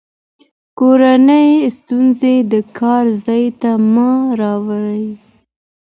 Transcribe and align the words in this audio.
کورني 0.79 1.45
ستونزې 1.77 2.35
د 2.51 2.53
کار 2.79 3.05
ځای 3.25 3.45
ته 3.61 3.71
مه 3.93 4.09
راوړئ. 4.41 5.07